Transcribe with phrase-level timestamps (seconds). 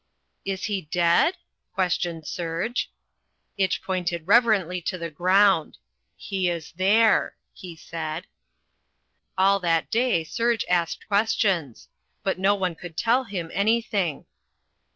[0.45, 1.37] "Is he dead?"
[1.75, 2.89] questioned Serge.
[3.55, 5.77] Itch pointed reverently to the ground
[6.15, 8.25] "He is there!" he said.
[9.37, 11.87] All that day Serge asked questions.
[12.23, 14.25] But no one would tell him anything.